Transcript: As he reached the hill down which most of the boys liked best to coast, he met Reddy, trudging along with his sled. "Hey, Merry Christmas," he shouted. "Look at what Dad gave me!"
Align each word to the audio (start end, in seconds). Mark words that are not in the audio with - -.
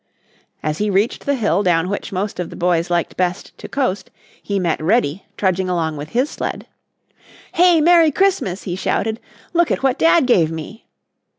As 0.63 0.79
he 0.79 0.89
reached 0.89 1.27
the 1.27 1.35
hill 1.35 1.61
down 1.61 1.87
which 1.87 2.11
most 2.11 2.39
of 2.39 2.49
the 2.49 2.55
boys 2.55 2.89
liked 2.89 3.15
best 3.15 3.55
to 3.59 3.67
coast, 3.69 4.09
he 4.41 4.57
met 4.57 4.81
Reddy, 4.81 5.27
trudging 5.37 5.69
along 5.69 5.95
with 5.95 6.09
his 6.09 6.27
sled. 6.27 6.65
"Hey, 7.51 7.81
Merry 7.81 8.09
Christmas," 8.09 8.63
he 8.63 8.75
shouted. 8.75 9.19
"Look 9.53 9.69
at 9.69 9.83
what 9.83 9.99
Dad 9.99 10.25
gave 10.25 10.49
me!" 10.51 10.87